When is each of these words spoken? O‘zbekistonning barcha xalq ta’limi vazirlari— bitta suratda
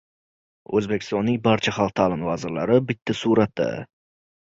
O‘zbekistonning 0.79 1.37
barcha 1.49 1.75
xalq 1.77 1.95
ta’limi 2.03 2.29
vazirlari— 2.33 2.81
bitta 2.91 3.21
suratda 3.25 3.73